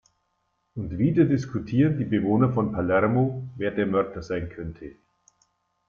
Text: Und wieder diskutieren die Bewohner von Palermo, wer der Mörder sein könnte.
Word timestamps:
Und 0.73 0.97
wieder 0.97 1.25
diskutieren 1.25 1.99
die 1.99 2.05
Bewohner 2.05 2.51
von 2.51 2.71
Palermo, 2.71 3.47
wer 3.55 3.69
der 3.69 3.85
Mörder 3.85 4.23
sein 4.23 4.49
könnte. 4.49 4.95